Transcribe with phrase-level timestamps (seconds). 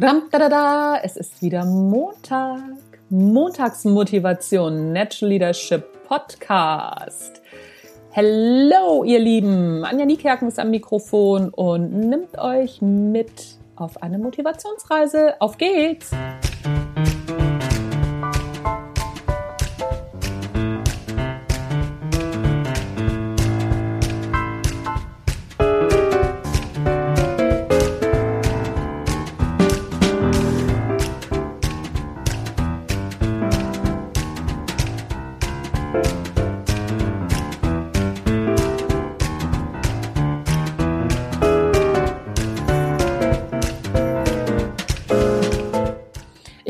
[0.00, 2.60] Tadam, tadada, es ist wieder Montag.
[3.10, 7.42] Montagsmotivation Natural Leadership Podcast.
[8.10, 9.84] Hello, ihr Lieben.
[9.84, 15.40] Anja Niekerken ist am Mikrofon und nimmt euch mit auf eine Motivationsreise.
[15.40, 16.12] Auf geht's!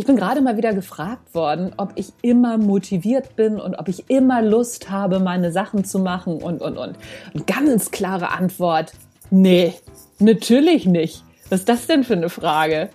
[0.08, 4.40] Bin gerade mal wieder gefragt worden, ob ich immer motiviert bin und ob ich immer
[4.40, 6.96] Lust habe, meine Sachen zu machen und, und, und.
[7.34, 8.92] Und ganz klare Antwort,
[9.30, 9.74] nee,
[10.18, 11.23] natürlich nicht.
[11.50, 12.88] Was ist das denn für eine Frage?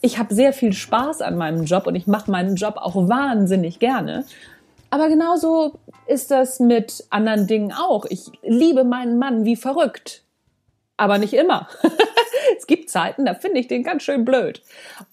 [0.00, 3.80] Ich habe sehr viel Spaß an meinem Job und ich mache meinen Job auch wahnsinnig
[3.80, 4.24] gerne.
[4.90, 8.04] Aber genauso ist das mit anderen Dingen auch.
[8.04, 10.22] Ich liebe meinen Mann wie verrückt.
[10.96, 11.66] Aber nicht immer.
[12.58, 14.62] es gibt Zeiten, da finde ich den ganz schön blöd.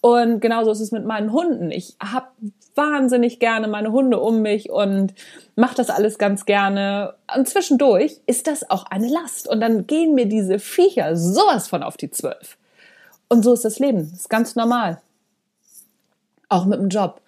[0.02, 1.72] Und genauso ist es mit meinen Hunden.
[1.72, 2.28] Ich habe
[2.76, 5.14] wahnsinnig gerne meine Hunde um mich und
[5.56, 7.14] mache das alles ganz gerne.
[7.36, 9.48] Und zwischendurch ist das auch eine Last.
[9.48, 12.58] Und dann gehen mir diese Viecher sowas von auf die Zwölf.
[13.30, 14.10] Und so ist das Leben.
[14.12, 15.02] Das ist ganz normal.
[16.50, 17.22] Auch mit dem Job.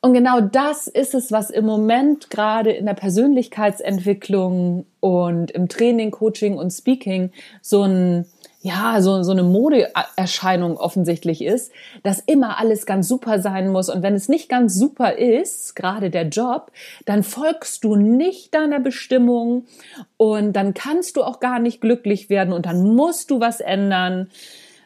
[0.00, 6.12] Und genau das ist es, was im Moment gerade in der Persönlichkeitsentwicklung und im Training,
[6.12, 8.26] Coaching und Speaking so ein
[8.60, 11.70] ja, so, so eine Modeerscheinung offensichtlich ist,
[12.02, 13.88] dass immer alles ganz super sein muss.
[13.88, 16.72] Und wenn es nicht ganz super ist, gerade der Job,
[17.04, 19.66] dann folgst du nicht deiner Bestimmung
[20.16, 24.28] und dann kannst du auch gar nicht glücklich werden und dann musst du was ändern.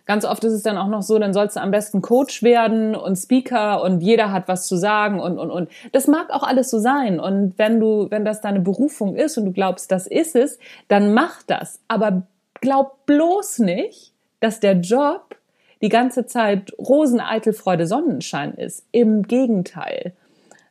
[0.04, 2.94] Ganz oft ist es dann auch noch so, dann sollst du am besten Coach werden
[2.94, 5.70] und Speaker und jeder hat was zu sagen und, und, und.
[5.92, 7.20] Das mag auch alles so sein.
[7.20, 11.14] Und wenn du, wenn das deine Berufung ist und du glaubst, das ist es, dann
[11.14, 11.80] mach das.
[11.88, 12.24] Aber
[12.62, 15.36] glaub bloß nicht, dass der Job
[15.82, 18.86] die ganze Zeit Roseneitelfreude Sonnenschein ist.
[18.92, 20.14] Im Gegenteil.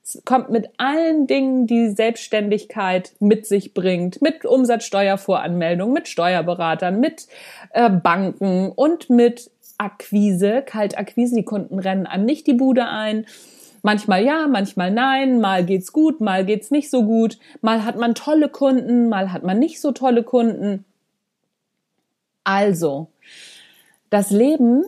[0.03, 7.27] Es kommt mit allen Dingen, die Selbstständigkeit mit sich bringt, mit Umsatzsteuervoranmeldung, mit Steuerberatern, mit
[7.71, 11.35] äh, Banken und mit Akquise, Kaltakquise.
[11.35, 13.27] Die Kunden rennen einem nicht die Bude ein.
[13.83, 18.13] Manchmal ja, manchmal nein, mal geht's gut, mal geht's nicht so gut, mal hat man
[18.13, 20.85] tolle Kunden, mal hat man nicht so tolle Kunden.
[22.43, 23.07] Also,
[24.09, 24.85] das Leben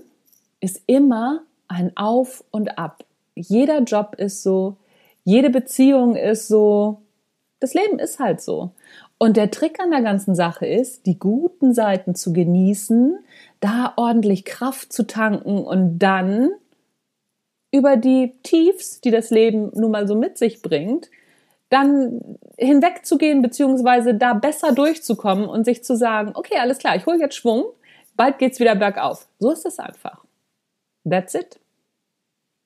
[0.60, 3.06] ist immer ein Auf und Ab.
[3.36, 4.78] Jeder Job ist so,
[5.24, 7.02] jede Beziehung ist so.
[7.60, 8.72] Das Leben ist halt so.
[9.18, 13.20] Und der Trick an der ganzen Sache ist, die guten Seiten zu genießen,
[13.62, 16.52] da ordentlich Kraft zu tanken und dann
[17.72, 21.10] über die Tiefs, die das Leben nun mal so mit sich bringt,
[21.74, 27.20] dann hinwegzugehen, beziehungsweise da besser durchzukommen und sich zu sagen, okay, alles klar, ich hole
[27.20, 27.66] jetzt Schwung,
[28.16, 29.28] bald geht's wieder bergauf.
[29.40, 30.24] So ist es einfach.
[31.10, 31.60] That's it.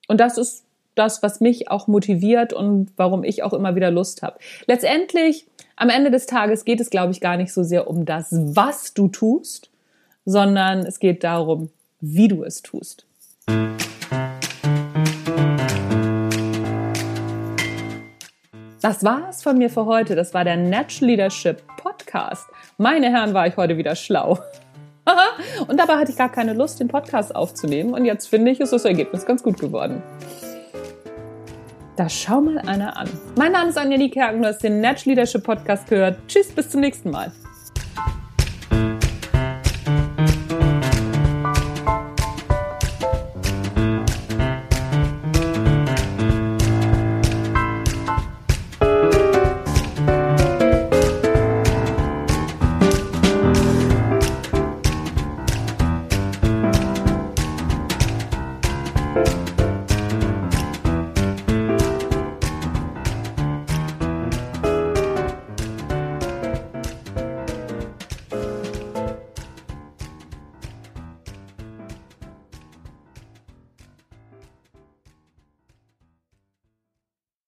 [0.09, 4.23] Und das ist das, was mich auch motiviert und warum ich auch immer wieder Lust
[4.23, 4.40] habe.
[4.66, 5.45] Letztendlich,
[5.75, 8.94] am Ende des Tages geht es, glaube ich, gar nicht so sehr um das, was
[8.94, 9.69] du tust,
[10.25, 11.69] sondern es geht darum,
[12.01, 13.06] wie du es tust.
[18.81, 20.15] Das war's von mir für heute.
[20.15, 22.47] Das war der Natural Leadership Podcast.
[22.77, 24.38] Meine Herren, war ich heute wieder schlau.
[25.67, 27.95] und dabei hatte ich gar keine Lust, den Podcast aufzunehmen.
[27.95, 30.03] Und jetzt finde ich, ist das Ergebnis ganz gut geworden.
[31.95, 33.09] Da schau mal einer an.
[33.35, 36.19] Mein Name ist Anja Niekerken, du hast den Natural Leadership Podcast gehört.
[36.27, 37.31] Tschüss, bis zum nächsten Mal.